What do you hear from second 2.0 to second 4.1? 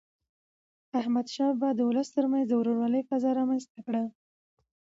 تر منځ د ورورولی فضا رامنځته کړه.